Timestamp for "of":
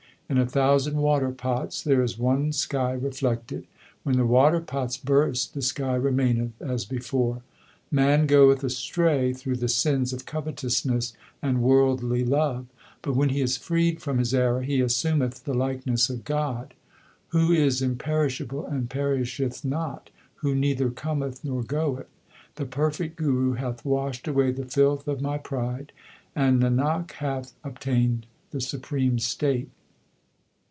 10.13-10.25, 16.09-16.23, 25.09-25.19